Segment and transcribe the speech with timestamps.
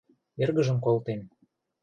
[0.41, 1.21] Эргыжым колтен.